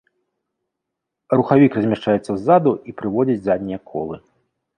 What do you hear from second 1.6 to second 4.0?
размяшчаецца ззаду і прыводзіць заднія